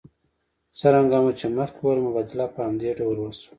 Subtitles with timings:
[0.79, 3.49] څرنګه مو چې مخکې وویل مبادله په همدې ډول وشوه